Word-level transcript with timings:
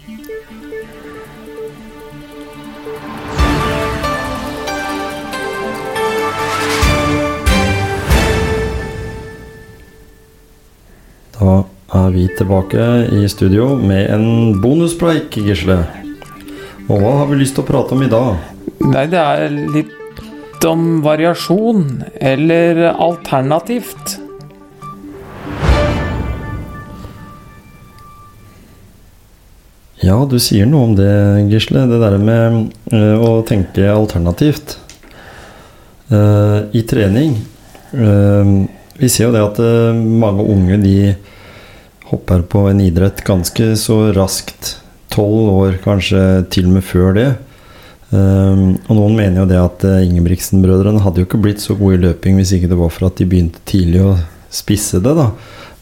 Da 0.00 0.06
er 11.92 12.10
vi 12.14 12.28
tilbake 12.38 12.86
i 13.12 13.28
studio 13.28 13.74
med 13.76 14.08
en 14.14 14.56
bonuspreik, 14.62 15.36
Gisle. 15.36 15.82
Og 16.88 16.96
hva 16.96 17.12
har 17.20 17.28
vi 17.28 17.42
lyst 17.42 17.58
til 17.58 17.66
å 17.66 17.68
prate 17.68 17.92
om 17.96 18.04
i 18.06 18.08
dag? 18.08 18.40
Nei, 18.80 19.04
det 19.12 19.20
er 19.20 19.52
litt 19.52 20.64
om 20.64 21.02
variasjon, 21.04 22.02
eller 22.16 22.86
alternativt. 22.92 24.16
Ja, 30.00 30.16
du 30.24 30.38
sier 30.40 30.64
noe 30.64 30.86
om 30.88 30.92
det, 30.96 31.12
Gisle. 31.52 31.84
Det 31.90 31.98
der 32.00 32.16
med 32.22 32.70
eh, 32.88 33.20
å 33.20 33.42
tenke 33.44 33.84
alternativt 33.92 34.78
eh, 36.08 36.60
i 36.72 36.80
trening. 36.88 37.34
Eh, 37.92 38.52
vi 39.00 39.10
ser 39.12 39.28
jo 39.28 39.34
det 39.34 39.42
at 39.44 39.60
mange 40.00 40.44
unge 40.48 40.78
de 40.80 40.94
hopper 42.08 42.46
på 42.48 42.64
en 42.70 42.80
idrett 42.80 43.20
ganske 43.26 43.74
så 43.80 43.98
raskt. 44.16 44.78
Tolv 45.12 45.52
år, 45.52 45.76
kanskje 45.84 46.22
til 46.52 46.68
og 46.70 46.78
med 46.78 46.84
før 46.86 47.16
det. 47.16 47.30
Og 48.10 48.90
noen 48.94 49.14
mener 49.16 49.40
jo 49.40 49.46
det 49.48 49.58
at 49.58 49.84
Ingebrigtsen-brødrene 50.04 51.00
hadde 51.02 51.22
jo 51.22 51.28
ikke 51.28 51.40
blitt 51.42 51.62
så 51.62 51.76
gode 51.78 51.96
i 51.96 52.02
løping 52.02 52.36
hvis 52.38 52.52
ikke 52.56 52.68
det 52.70 52.78
var 52.78 52.92
for 52.92 53.08
at 53.08 53.18
de 53.18 53.26
begynte 53.30 53.62
tidlig 53.66 54.02
å 54.04 54.12
spisse 54.54 55.00
det, 55.02 55.14
da. 55.16 55.30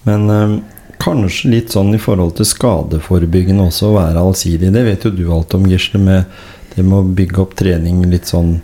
Men 0.08 0.62
kanskje 1.02 1.52
litt 1.52 1.74
sånn 1.74 1.94
i 1.96 2.00
forhold 2.02 2.36
til 2.38 2.48
skadeforebyggende 2.48 3.68
også, 3.68 3.90
å 3.90 3.96
være 3.98 4.22
allsidig. 4.22 4.72
Det 4.74 4.84
vet 4.86 5.06
jo 5.06 5.14
du 5.14 5.24
alt 5.34 5.54
om, 5.56 5.66
Gisle, 5.70 6.00
med 6.02 6.38
det 6.74 6.84
med 6.86 6.98
å 7.00 7.16
bygge 7.18 7.42
opp 7.42 7.56
trening 7.58 8.04
litt 8.10 8.30
sånn 8.30 8.58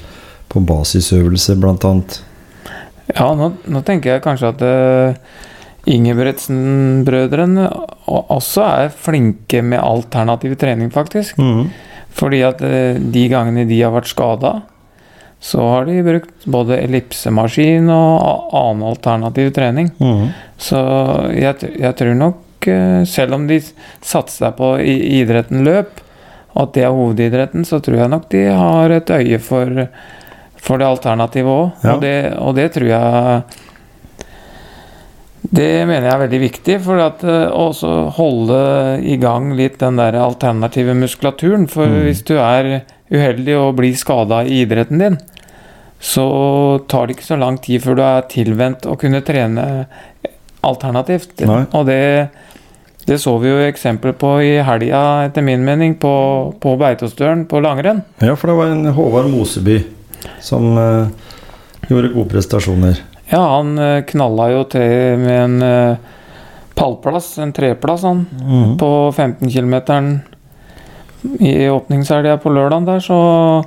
på 0.53 0.63
basisøvelse, 0.63 1.57
blant 1.59 1.87
annet. 1.89 2.21
Ja, 3.11 3.33
nå, 3.37 3.51
nå 3.69 3.83
tenker 3.85 4.15
jeg 4.15 4.25
kanskje 4.25 4.53
at 4.55 4.63
uh, 4.65 5.41
Ingebrigtsen-brødrene 5.91 7.67
også 8.09 8.63
er 8.65 8.95
flinke 8.95 9.61
med 9.67 9.83
alternativ 9.83 10.55
trening, 10.61 10.93
faktisk. 10.95 11.41
Mm. 11.43 11.69
Fordi 12.15 12.45
at 12.47 12.63
uh, 12.65 12.95
de 12.97 13.27
gangene 13.33 13.67
de 13.69 13.81
har 13.83 13.93
vært 13.95 14.13
skada, 14.13 14.57
så 15.45 15.61
har 15.61 15.85
de 15.85 15.99
brukt 16.07 16.47
både 16.49 16.79
ellipsemaskin 16.81 17.91
og 17.93 18.55
annen 18.57 18.87
alternativ 18.89 19.51
trening. 19.53 19.91
Mm. 20.01 20.31
Så 20.57 20.79
jeg, 21.37 21.69
jeg 21.83 21.97
tror 21.99 22.15
nok, 22.17 22.69
eh, 22.73 23.03
selv 23.05 23.37
om 23.37 23.45
de 23.51 23.59
satser 24.01 24.55
på 24.57 24.71
idretten 24.81 25.61
løp, 25.67 26.01
at 26.55 26.73
det 26.73 26.87
er 26.87 26.95
hovedidretten, 26.97 27.67
så 27.69 27.81
tror 27.83 27.99
jeg 27.99 28.13
nok 28.15 28.31
de 28.33 28.47
har 28.47 28.95
et 28.95 29.11
øye 29.11 29.41
for, 29.43 29.85
for 30.57 30.81
det 30.81 30.89
alternativet 30.89 31.51
òg. 31.53 31.85
Ja. 31.85 31.93
Og, 31.93 32.01
det, 32.07 32.17
og 32.41 32.57
det 32.57 32.69
tror 32.79 32.89
jeg 32.95 33.61
Det 35.55 35.69
mener 35.87 36.07
jeg 36.09 36.15
er 36.15 36.23
veldig 36.25 36.41
viktig, 36.41 36.79
for 36.87 37.05
eh, 37.05 37.51
også 37.53 37.91
holde 38.17 38.63
i 39.05 39.19
gang 39.21 39.53
litt 39.59 39.77
den 39.83 40.01
der 40.01 40.17
alternative 40.19 40.97
muskulaturen. 40.97 41.69
For 41.69 41.85
Mm. 41.85 42.01
hvis 42.09 42.25
du 42.25 42.35
er 42.41 42.81
uheldig 43.13 43.59
og 43.61 43.77
blir 43.77 43.95
skada 43.95 44.41
i 44.49 44.63
idretten 44.65 44.99
din, 45.05 45.19
så 46.01 46.25
tar 46.89 47.07
det 47.07 47.17
ikke 47.17 47.27
så 47.31 47.37
lang 47.41 47.59
tid 47.65 47.83
før 47.85 47.97
du 47.97 48.03
er 48.05 48.27
tilvendt 48.29 48.87
å 48.91 48.97
kunne 49.01 49.23
trene 49.25 49.87
alternativt. 50.65 51.41
Nei. 51.49 51.63
Og 51.77 51.87
det, 51.89 52.29
det 53.09 53.19
så 53.21 53.37
vi 53.41 53.51
jo 53.53 53.63
eksempler 53.65 54.17
på 54.17 54.35
i 54.45 54.55
helga, 54.65 55.03
etter 55.29 55.45
min 55.45 55.65
mening, 55.65 55.97
på, 56.01 56.13
på 56.61 56.75
Beitostølen 56.81 57.47
på 57.49 57.61
langrenn. 57.65 58.03
Ja, 58.25 58.37
for 58.37 58.53
det 58.53 58.59
var 58.59 58.73
en 58.73 58.87
Håvard 58.97 59.31
Moseby 59.33 59.79
som 60.45 60.73
uh, 60.77 61.09
gjorde 61.89 62.13
gode 62.15 62.31
prestasjoner. 62.33 63.01
Ja, 63.31 63.41
han 63.57 63.75
uh, 63.81 64.03
knalla 64.09 64.51
jo 64.53 64.65
til 64.73 65.21
med 65.21 65.37
en 65.37 65.57
uh, 65.65 66.13
pallplass, 66.77 67.35
en 67.41 67.53
treplass, 67.57 68.05
han, 68.09 68.27
Mhm. 68.41 68.77
på 68.81 68.91
15 69.15 69.51
km 69.53 69.77
i 71.41 71.69
åpningshelga 71.73 72.37
på 72.43 72.51
lørdag 72.53 72.85
der, 72.89 73.01
så 73.01 73.65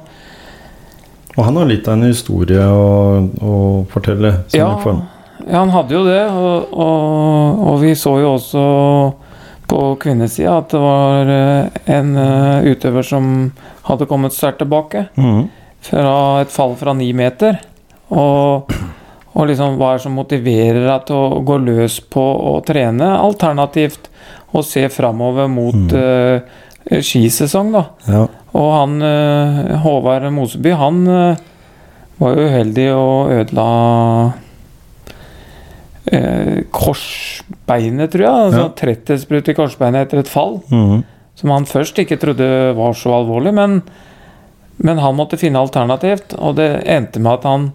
Og 1.37 1.45
han 1.45 1.57
har 1.59 1.67
litt 1.69 1.87
av 1.87 1.93
en 1.99 2.07
historie 2.09 2.63
å, 2.65 3.21
å 3.45 3.53
fortelle. 3.91 4.31
Ja, 4.57 4.71
ja, 5.45 5.59
han 5.61 5.69
hadde 5.71 5.93
jo 5.93 6.01
det, 6.07 6.23
og, 6.33 6.71
og, 6.73 7.59
og 7.69 7.77
vi 7.83 7.91
så 7.95 8.15
jo 8.23 8.31
også 8.39 8.63
på 9.69 9.81
kvinnesida 10.01 10.57
at 10.63 10.71
det 10.73 10.79
var 10.81 11.29
eh, 11.31 11.79
en 11.93 12.13
eh, 12.17 12.67
utøver 12.71 13.05
som 13.05 13.29
hadde 13.87 14.07
kommet 14.09 14.33
sterkt 14.35 14.61
tilbake 14.63 15.05
Mm. 15.19 15.45
fra 15.87 16.13
et 16.41 16.51
fall 16.51 16.73
fra 16.79 16.93
ni 16.97 17.11
meter. 17.15 17.59
Og, 18.09 18.71
og 19.35 19.47
liksom 19.49 19.75
hva 19.77 19.93
er 19.93 19.99
det 19.99 20.05
som 20.07 20.15
motiverer 20.17 20.85
deg 20.87 21.05
til 21.09 21.19
å 21.19 21.41
gå 21.45 21.57
løs 21.61 21.99
på 22.01 22.23
å 22.23 22.57
trene 22.65 23.11
alternativt 23.19 24.07
og 24.55 24.63
se 24.65 24.87
framover 24.89 25.49
mot 25.51 25.93
eh, 25.93 26.39
skisesong, 27.03 27.73
da. 27.75 27.83
Ja. 28.07 28.25
Og 28.55 28.67
han 28.73 29.01
eh, 29.03 29.75
Håvard 29.83 30.29
Moseby, 30.33 30.71
han 30.79 31.01
eh, 31.07 31.37
var 32.17 32.35
jo 32.37 32.47
uheldig 32.47 32.87
og 32.95 33.31
ødela 33.35 33.65
eh, 36.11 36.63
korsbeinet, 36.73 38.11
tror 38.13 38.23
jeg. 38.25 38.45
Altså 38.47 38.63
Ja. 38.63 38.69
Tretthetsbrudd 38.81 39.49
i 39.51 39.57
korsbeinet 39.57 40.07
etter 40.07 40.19
et 40.23 40.31
fall. 40.31 40.61
Mhm. 40.71 41.03
Som 41.37 41.51
han 41.53 41.65
først 41.69 41.99
ikke 42.01 42.17
trodde 42.17 42.73
var 42.73 42.93
så 42.97 43.11
alvorlig, 43.13 43.53
men, 43.53 43.81
men 44.81 44.97
han 44.97 45.15
måtte 45.15 45.37
finne 45.37 45.59
alternativt. 45.61 46.33
Og 46.39 46.55
det 46.57 46.83
endte 46.87 47.19
med 47.19 47.33
at 47.39 47.43
han 47.43 47.71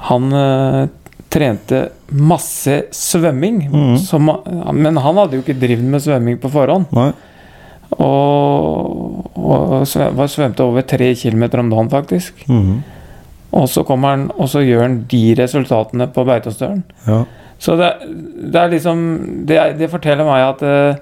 Han 0.00 0.32
eh, 0.32 0.86
trente 1.28 1.90
masse 2.10 2.86
svømming. 2.90 3.66
Mhm. 3.70 3.98
Som, 3.98 4.30
men 4.72 4.96
han 4.96 5.16
hadde 5.20 5.36
jo 5.36 5.42
ikke 5.42 5.58
drevet 5.60 5.84
med 5.84 6.00
svømming 6.00 6.38
på 6.40 6.48
forhånd. 6.50 6.86
Nei. 6.96 7.10
Og, 8.00 9.26
og 9.36 9.82
svø- 9.88 10.26
svømte 10.32 10.64
over 10.64 10.82
tre 10.88 11.12
kilometer 11.18 11.60
om 11.62 11.70
dagen, 11.72 11.90
faktisk. 11.92 12.44
Mhm. 12.48 12.80
Og 13.52 13.66
så 13.68 13.82
kommer 13.82 14.12
han, 14.14 14.28
og 14.38 14.46
så 14.48 14.60
gjør 14.62 14.84
han 14.84 14.98
de 15.10 15.22
resultatene 15.38 16.06
på 16.14 16.22
Beitostølen. 16.28 16.84
Ja. 17.06 17.24
Så 17.60 17.74
det, 17.76 17.88
det 18.52 18.56
er 18.60 18.68
liksom 18.72 19.00
Det, 19.44 19.56
det 19.76 19.88
forteller 19.90 20.24
meg 20.24 20.44
at 20.46 20.62
uh, 20.62 21.00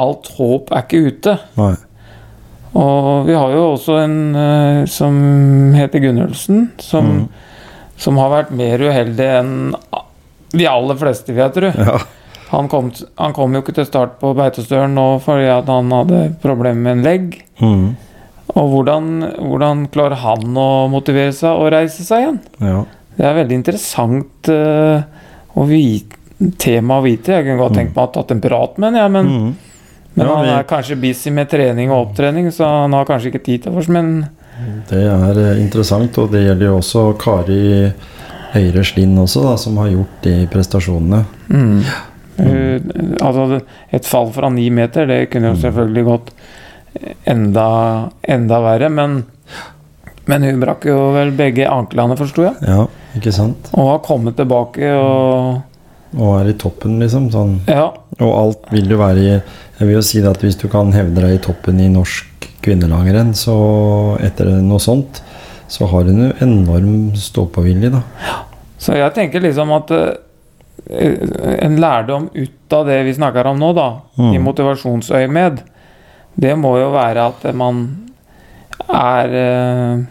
alt 0.00 0.30
håp 0.38 0.72
er 0.72 0.86
ikke 0.86 1.02
ute. 1.12 1.34
Nei. 1.60 1.74
Og 2.74 3.26
vi 3.28 3.36
har 3.38 3.52
jo 3.54 3.66
også 3.74 3.98
en 4.02 4.16
uh, 4.34 4.80
som 4.90 5.20
heter 5.76 6.00
Gunnulfsen, 6.02 6.70
som, 6.82 7.04
Mhm. 7.12 7.28
som 7.96 8.16
har 8.18 8.32
vært 8.32 8.50
mer 8.50 8.80
uheldig 8.88 9.28
enn 9.38 9.54
de 10.54 10.66
aller 10.70 10.96
fleste, 10.98 11.28
vil 11.34 11.44
jeg 11.44 11.52
tro. 11.54 11.70
Ja. 11.76 11.98
Han 12.54 12.68
kom, 12.70 12.90
han 13.18 13.34
kom 13.36 13.54
jo 13.56 13.60
ikke 13.64 13.74
til 13.74 13.86
start 13.88 14.16
på 14.20 14.30
Beitostølen 14.38 14.94
nå 14.94 15.06
fordi 15.24 15.48
han 15.50 15.90
hadde 15.92 16.20
problemer 16.42 16.80
med 16.86 16.92
en 16.98 17.04
legg. 17.06 17.38
Mm. 17.60 17.86
Og 18.54 18.68
hvordan, 18.70 19.08
hvordan 19.40 19.86
klarer 19.90 20.20
han 20.22 20.58
å 20.60 20.68
motivere 20.92 21.32
seg 21.34 21.56
og 21.58 21.72
reise 21.74 22.04
seg 22.06 22.26
igjen? 22.26 22.40
ja. 22.62 22.84
Det 23.14 23.22
er 23.28 23.36
veldig 23.36 23.54
interessant 23.54 24.48
uh, 24.50 25.04
å 25.54 25.64
vite, 25.70 26.16
tema 26.58 26.96
å 26.98 27.04
vite. 27.04 27.30
Jeg 27.30 27.44
kunne 27.46 27.60
godt 27.60 27.76
tenkt 27.78 27.92
meg 27.94 28.00
å 28.02 28.06
ha 28.08 28.10
tatt 28.16 28.32
en 28.34 28.40
prat 28.42 28.80
med 28.82 28.88
ham, 28.90 28.96
ja, 28.98 29.04
men, 29.14 29.28
mm. 29.30 29.52
men 30.16 30.26
Ja, 30.26 30.32
han 30.34 30.42
vi- 30.48 30.54
er 30.56 30.66
kanskje 30.72 30.96
busy 30.98 31.30
med 31.30 31.46
trening 31.52 31.92
og 31.94 32.08
opptrening, 32.08 32.48
så 32.50 32.66
han 32.82 32.92
har 32.98 33.06
kanskje 33.06 33.30
ikke 33.30 33.44
tid 33.46 33.62
til 33.68 33.78
oss. 33.78 33.86
Men 33.86 34.10
Det 34.90 34.98
er 35.06 35.38
eh, 35.44 35.60
interessant, 35.62 36.18
og 36.18 36.32
det 36.34 36.42
gjelder 36.42 36.66
jo 36.72 36.80
også 36.80 37.04
Kari 37.22 37.60
Høyre 38.56 38.82
Slind 38.86 39.18
også, 39.22 39.44
da, 39.46 39.54
som 39.62 39.78
har 39.78 39.92
gjort 39.94 40.18
de 40.26 40.34
prestasjonene. 40.50 41.22
mm, 41.54 41.80
hun- 42.38 43.16
altså, 43.20 43.60
et 43.92 44.04
fall 44.06 44.30
fra 44.32 44.48
ni 44.50 44.68
meter, 44.70 45.06
det 45.06 45.30
kunne 45.30 45.52
jo 45.54 45.60
selvfølgelig 45.62 46.04
gått 46.04 46.30
enda, 47.26 48.10
enda 48.22 48.60
verre, 48.64 48.88
men 48.90 49.24
men 50.26 50.42
hun 50.42 50.60
brakk 50.62 50.86
jo 50.88 51.10
vel 51.12 51.34
begge 51.36 51.66
anklene, 51.68 52.16
forsto 52.16 52.46
jeg. 52.46 52.54
Ja, 52.64 52.86
ikke 53.18 53.32
sant? 53.34 53.68
Og 53.76 53.90
har 53.90 53.98
kommet 54.06 54.36
tilbake 54.38 54.88
og 54.96 55.62
Og 56.16 56.40
er 56.40 56.48
i 56.52 56.54
toppen, 56.54 57.00
liksom. 57.02 57.24
Sånn. 57.32 57.56
Ja. 57.66 57.88
Og 58.22 58.30
alt 58.38 58.68
vil 58.70 58.88
jo 58.88 58.96
være 59.00 59.18
i 59.18 59.30
Jeg 59.34 59.88
vil 59.88 59.96
jo 59.96 60.02
si 60.06 60.20
det 60.22 60.30
at 60.30 60.40
hvis 60.40 60.56
du 60.56 60.68
kan 60.70 60.92
hevde 60.94 61.16
deg 61.20 61.34
i 61.34 61.42
toppen 61.42 61.80
i 61.82 61.88
norsk 61.90 62.46
kvinnelangrenn, 62.62 63.32
så 63.34 64.16
etter 64.22 64.46
noe 64.62 64.78
sånt, 64.78 65.20
så 65.68 65.88
har 65.90 66.04
hun 66.04 66.22
jo 66.28 66.32
enorm 66.40 67.12
stå-på-vilje, 67.18 67.90
da. 67.90 68.02
Så 68.78 68.94
jeg 68.94 69.12
tenker 69.16 69.42
liksom 69.42 69.72
at 69.74 69.90
eh, 69.90 70.14
en 70.90 71.76
lærdom 71.80 72.28
ut 72.34 72.72
av 72.76 72.86
det 72.86 72.98
vi 73.06 73.14
snakker 73.16 73.46
om 73.46 73.58
nå, 73.60 73.72
da, 73.76 73.88
i 74.18 74.36
Mm. 74.36 74.42
motivasjonsøyemed, 74.44 75.62
det 76.36 76.56
må 76.58 76.74
jo 76.80 76.90
være 76.92 77.26
at 77.30 77.54
man 77.54 77.84
er 78.88 79.34
eh, 79.34 80.04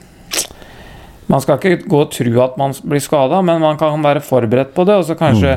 Man 1.27 1.39
skal 1.41 1.57
ikke 1.57 1.87
gå 1.89 1.99
og 2.03 2.11
tro 2.11 2.41
at 2.43 2.57
man 2.59 2.73
blir 2.83 2.99
skada, 3.01 3.41
men 3.41 3.61
man 3.61 3.77
kan 3.79 4.01
være 4.03 4.19
forberedt 4.21 4.73
på 4.75 4.83
det, 4.85 4.93
og 4.99 5.05
så 5.07 5.15
kanskje 5.17 5.53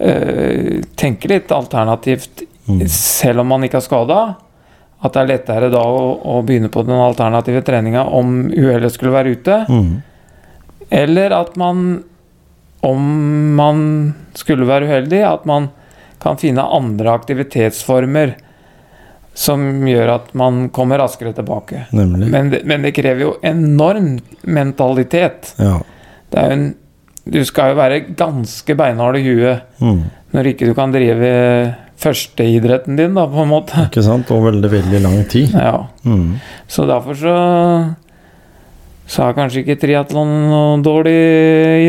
eh, 0.00 0.82
tenke 0.96 1.28
litt 1.28 1.52
alternativt 1.52 2.44
Mm. 2.66 2.78
selv 2.88 3.40
om 3.42 3.46
man 3.52 3.62
ikke 3.62 3.76
er 3.76 3.84
skada. 3.84 4.36
at 5.04 5.12
det 5.12 5.20
er 5.20 5.26
lettere 5.28 5.68
da 5.70 5.82
å, 5.84 6.16
å 6.24 6.42
begynne 6.42 6.70
på 6.72 6.80
den 6.86 6.96
alternative 6.96 7.60
treninga 7.62 8.06
om 8.08 8.46
uhellet 8.48 8.90
skulle 8.92 9.12
være 9.12 9.34
ute. 9.36 9.66
Mm. 9.68 10.02
Eller 10.90 11.30
at 11.36 11.56
man, 11.60 12.02
om 12.84 13.04
man 13.56 13.78
skulle 14.36 14.66
være 14.68 14.86
uheldig, 14.88 15.22
at 15.24 15.44
man 15.48 15.70
kan 16.22 16.36
finne 16.40 16.62
andre 16.64 17.12
aktivitetsformer 17.16 18.34
som 19.34 19.64
gjør 19.88 20.12
at 20.14 20.28
man 20.38 20.68
kommer 20.74 21.00
raskere 21.02 21.32
tilbake. 21.34 21.86
Men 21.92 22.50
det, 22.52 22.60
men 22.70 22.84
det 22.86 22.92
krever 22.94 23.24
jo 23.24 23.32
enorm 23.42 24.12
mentalitet. 24.46 25.54
Ja. 25.58 25.80
En, 26.38 26.68
du 27.24 27.40
skal 27.46 27.72
jo 27.72 27.78
være 27.80 28.02
ganske 28.18 28.76
beinhard 28.78 29.18
i 29.18 29.24
huet 29.26 29.80
Mm. 29.82 30.04
når 30.34 30.46
ikke 30.52 30.66
du 30.70 30.74
kan 30.74 30.92
drive 30.94 31.32
førsteidretten 32.04 32.96
din, 32.98 33.14
da, 33.14 33.24
på 33.30 33.42
en 33.44 33.50
måte. 33.50 33.84
Ikke 33.88 34.02
sant? 34.06 34.30
Og 34.34 34.42
veldig, 34.48 34.70
veldig 34.72 35.00
lang 35.02 35.20
tid. 35.30 35.54
Ja, 35.54 35.86
Mm. 36.04 36.38
Så 36.68 36.86
derfor 36.86 37.14
så 37.16 37.34
så 39.06 39.26
er 39.28 39.34
kanskje 39.36 39.60
ikke 39.64 39.76
triatlon 39.82 40.30
noen 40.50 40.82
dårlig 40.84 41.14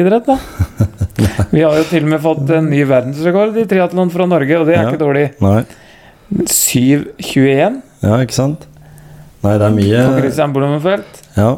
idrett, 0.01 0.25
da. 0.27 0.35
Vi 1.55 1.61
har 1.63 1.77
jo 1.79 1.85
til 1.87 2.03
og 2.03 2.09
med 2.11 2.21
fått 2.23 2.49
en 2.57 2.67
ny 2.69 2.81
verdensrekord 2.89 3.55
i 3.61 3.65
triatlon 3.69 4.11
fra 4.11 4.27
Norge, 4.27 4.57
og 4.59 4.65
det 4.67 4.75
er 4.75 4.83
Ja. 4.83 4.89
ikke 4.91 5.03
dårlig. 5.05 5.27
Nei. 5.41 5.61
7.21 6.51 7.81
Ja, 8.03 8.17
ikke 8.23 8.35
sant? 8.35 8.65
Nei, 9.45 9.55
det 9.61 9.67
er 9.67 9.75
mye 9.75 10.03
for 10.09 10.19
Christian 10.23 10.53
Blumenfeldt. 10.55 11.19
Ja. 11.37 11.51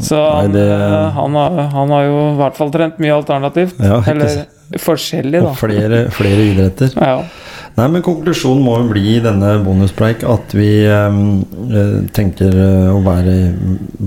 Så 0.00 0.16
Nei, 0.18 0.42
han, 0.46 0.52
det- 0.54 0.66
eh, 0.70 1.10
han, 1.18 1.34
har, 1.36 1.58
han 1.74 1.90
har 1.94 2.04
jo 2.06 2.18
i 2.32 2.36
hvert 2.38 2.56
fall 2.56 2.70
trent 2.74 2.98
mye 3.02 3.14
alternativt. 3.18 3.78
ja 3.82 3.98
Eller 4.08 4.28
forskjellig, 4.28 4.80
forskjellig, 4.84 5.40
Og 5.42 5.48
da. 5.48 5.54
flere, 5.58 6.00
flere 6.14 6.46
idretter. 6.52 6.94
Ja. 6.96 7.22
Nei, 7.78 7.86
men 7.94 8.02
konklusjonen 8.02 8.62
må 8.64 8.76
jo 8.80 8.88
bli 8.90 9.04
i 9.16 9.20
denne 9.22 9.54
bonuspreik 9.62 10.24
at 10.26 10.54
vi 10.58 10.70
eh, 10.82 11.18
tenker 12.16 12.54
eh, 12.58 12.88
å 12.90 13.00
være 13.06 13.34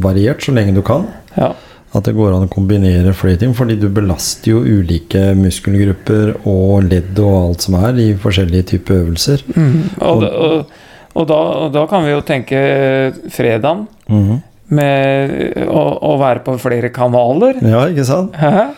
variert 0.04 0.44
så 0.44 0.52
lenge 0.56 0.76
du 0.78 0.84
kan. 0.86 1.08
ja. 1.40 1.54
At 1.92 2.06
det 2.08 2.14
går 2.16 2.32
an 2.32 2.46
å 2.46 2.48
kombinere 2.48 3.12
flere 3.12 3.36
ting, 3.42 3.52
fordi 3.52 3.76
du 3.76 3.90
belaster 3.92 4.54
jo 4.54 4.62
ulike 4.64 5.34
muskelgrupper 5.36 6.30
og 6.48 6.86
ledd 6.88 7.18
og 7.20 7.34
alt 7.50 7.66
som 7.66 7.76
er 7.82 7.98
i 8.00 8.06
forskjellige 8.16 8.68
typer 8.70 9.02
øvelser. 9.02 9.44
Mm. 9.52 9.74
Og, 10.00 10.22
da- 10.24 10.30
og, 10.32 10.72
og, 11.12 11.26
da, 11.28 11.40
og 11.66 11.74
da 11.76 11.84
kan 11.92 12.06
vi 12.08 12.14
jo 12.14 12.22
tenke 12.24 12.62
fredagen 13.36 13.84
Mhm. 14.08 14.38
med 14.72 15.36
å, 15.68 15.84
å 16.14 16.14
være 16.22 16.46
på 16.46 16.56
flere 16.64 16.94
kanaler. 16.96 17.60
Ja, 17.60 17.84
ikke 17.92 18.08
sant? 18.08 18.40
Hæ? 18.40 18.70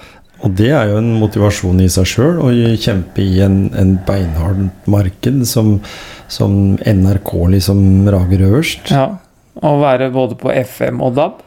Og 0.43 0.51
det 0.59 0.71
er 0.75 0.89
jo 0.91 0.99
en 0.99 1.13
motivasjon 1.21 1.79
i 1.79 1.89
seg 1.91 2.07
sjøl, 2.09 2.41
å 2.43 2.49
kjempe 2.79 3.23
i 3.23 3.39
en, 3.45 3.69
en 3.79 3.93
beinhard 4.07 4.65
marked 4.91 5.45
som, 5.47 5.77
som 6.31 6.75
NRK 6.83 7.31
liksom 7.55 8.09
rager 8.11 8.43
øverst. 8.49 8.91
Ja. 8.91 9.07
Å 9.63 9.73
være 9.79 10.09
både 10.11 10.35
på 10.39 10.49
FM 10.51 10.99
og 11.05 11.13
DAB. 11.15 11.41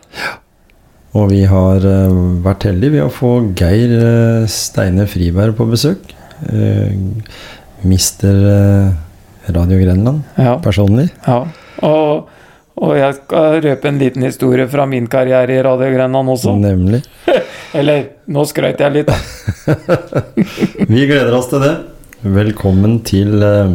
Og 1.16 1.30
vi 1.32 1.42
har 1.48 1.82
uh, 1.82 2.16
vært 2.44 2.68
heldige 2.68 2.94
ved 2.94 3.04
å 3.06 3.12
få 3.12 3.32
Geir 3.58 3.92
uh, 3.98 4.46
Steine 4.50 5.08
Friberg 5.10 5.56
på 5.58 5.66
besøk. 5.68 6.14
Uh, 6.46 6.94
Mister 7.86 8.34
Radio 9.52 9.78
Grenland 9.78 10.24
Ja. 10.40 10.56
personlig. 10.64 11.10
ja. 11.26 11.42
Og, 11.84 12.30
og 12.76 12.92
jeg 12.98 13.14
skal 13.16 13.62
røpe 13.64 13.88
en 13.88 13.98
liten 14.00 14.24
historie 14.26 14.66
fra 14.68 14.84
min 14.88 15.06
karriere 15.08 15.54
i 15.54 15.62
Radio 15.64 15.88
Grenland 15.94 16.32
også. 16.34 16.52
Nemlig. 16.60 17.00
Eller 17.78 18.02
nå 18.28 18.44
skrøt 18.48 18.82
jeg 18.84 18.92
litt, 18.98 19.08
da. 19.08 19.16
Vi 20.92 21.06
gleder 21.08 21.32
oss 21.38 21.48
til 21.52 21.64
det. 21.64 21.72
Velkommen 22.36 22.98
til 23.06 23.40
eh, 23.44 23.72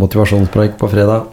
motivasjonspreik 0.00 0.78
på 0.80 0.88
fredag. 0.92 1.28